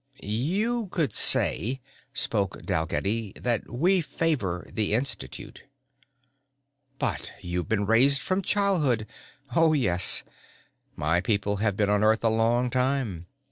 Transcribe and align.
"You 0.23 0.87
could 0.87 1.13
say," 1.13 1.79
spoke 2.11 2.63
Dalgetty, 2.63 3.33
"that 3.33 3.69
we 3.71 4.01
favor 4.01 4.65
the 4.73 4.95
Institute." 4.95 5.65
"But 6.97 7.31
you've 7.39 7.69
been 7.69 7.85
raised 7.85 8.19
from 8.23 8.41
childhood...." 8.41 9.05
"Oh 9.55 9.73
yes. 9.73 10.23
My 10.95 11.21
people 11.21 11.57
have 11.57 11.77
been 11.77 11.91
on 11.91 12.03
Earth 12.03 12.23
a 12.23 12.29
long 12.29 12.71
time. 12.71 13.27